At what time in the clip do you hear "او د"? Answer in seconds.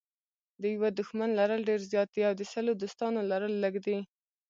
2.29-2.41